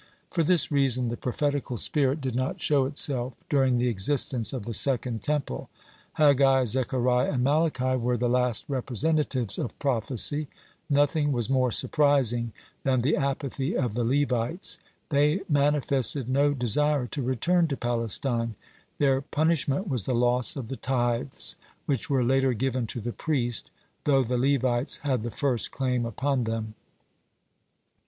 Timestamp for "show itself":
2.59-3.35